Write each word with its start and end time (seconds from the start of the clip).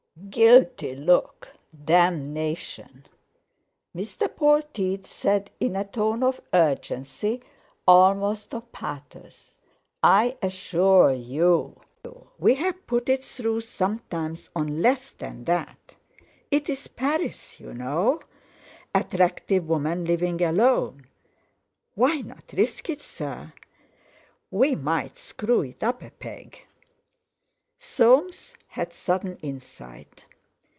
"Guilty 0.29 0.95
look!" 0.95 1.47
Damnation! 1.83 3.05
Mr. 3.95 4.29
Polteed 4.33 5.07
said 5.07 5.49
in 5.59 5.75
a 5.75 5.83
tone 5.83 6.21
of 6.21 6.39
urgency, 6.53 7.41
almost 7.87 8.53
of 8.53 8.71
pathos: 8.71 9.55
"I 10.03 10.37
assure 10.41 11.11
you 11.11 11.81
we 12.37 12.53
have 12.55 12.85
put 12.87 13.09
it 13.09 13.23
through 13.25 13.61
sometimes 13.61 14.49
on 14.55 14.81
less 14.81 15.09
than 15.09 15.43
that. 15.45 15.95
It's 16.51 16.87
Paris, 16.87 17.59
you 17.59 17.73
know. 17.73 18.19
Attractive 18.93 19.67
woman 19.67 20.05
living 20.05 20.41
alone. 20.43 21.07
Why 21.95 22.17
not 22.21 22.53
risk 22.53 22.89
it, 22.91 23.01
sir? 23.01 23.51
We 24.51 24.75
might 24.75 25.17
screw 25.17 25.61
it 25.61 25.83
up 25.83 26.01
a 26.03 26.11
peg." 26.11 26.59
Soames 27.83 28.53
had 28.67 28.93
sudden 28.93 29.35
insight. 29.41 30.25